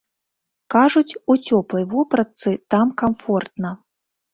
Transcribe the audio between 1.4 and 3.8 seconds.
цёплай вопратцы там камфортна.